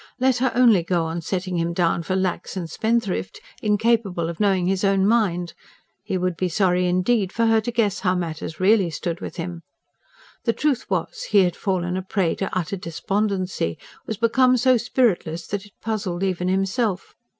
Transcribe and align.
Let 0.19 0.37
her 0.37 0.51
only 0.55 0.81
go 0.81 1.03
on 1.05 1.21
setting 1.21 1.57
him 1.59 1.73
down 1.73 2.01
for 2.01 2.15
lax 2.15 2.57
and 2.57 2.67
spendthrift, 2.67 3.39
incapable 3.61 4.29
of 4.29 4.39
knowing 4.39 4.65
his 4.65 4.83
own 4.83 5.05
mind. 5.05 5.53
He 6.01 6.17
would 6.17 6.35
be 6.37 6.49
sorry, 6.49 6.87
indeed, 6.87 7.31
for 7.31 7.45
her 7.45 7.61
to 7.61 7.71
guess 7.71 7.99
how 7.99 8.15
matters 8.15 8.59
really 8.59 8.89
stood 8.89 9.21
with 9.21 9.35
him. 9.35 9.61
The 10.43 10.53
truth 10.53 10.89
was, 10.89 11.25
he 11.29 11.43
had 11.43 11.55
fallen 11.55 11.97
a 11.97 12.01
prey 12.01 12.33
to 12.37 12.49
utter 12.51 12.77
despondency, 12.77 13.77
was 14.07 14.17
become 14.17 14.57
so 14.57 14.75
spiritless 14.75 15.45
that 15.45 15.67
it 15.67 15.73
puzzled 15.83 16.23
even 16.23 16.47
himself. 16.47 17.13